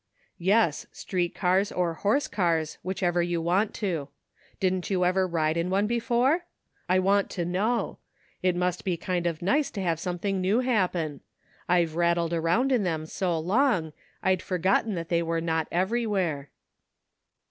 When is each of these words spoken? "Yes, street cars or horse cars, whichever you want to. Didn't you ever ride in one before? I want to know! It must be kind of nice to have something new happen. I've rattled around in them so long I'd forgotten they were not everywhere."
"Yes, 0.39 0.87
street 0.91 1.35
cars 1.35 1.71
or 1.71 1.93
horse 1.93 2.27
cars, 2.27 2.79
whichever 2.81 3.21
you 3.21 3.39
want 3.39 3.71
to. 3.75 4.07
Didn't 4.59 4.89
you 4.89 5.05
ever 5.05 5.27
ride 5.27 5.57
in 5.57 5.69
one 5.69 5.85
before? 5.85 6.45
I 6.89 6.97
want 6.97 7.29
to 7.29 7.45
know! 7.45 7.99
It 8.41 8.55
must 8.55 8.83
be 8.83 8.97
kind 8.97 9.27
of 9.27 9.43
nice 9.43 9.69
to 9.69 9.81
have 9.83 9.99
something 9.99 10.41
new 10.41 10.61
happen. 10.61 11.21
I've 11.69 11.95
rattled 11.95 12.33
around 12.33 12.71
in 12.71 12.81
them 12.81 13.05
so 13.05 13.37
long 13.37 13.93
I'd 14.23 14.41
forgotten 14.41 15.05
they 15.07 15.21
were 15.21 15.39
not 15.39 15.67
everywhere." 15.71 16.49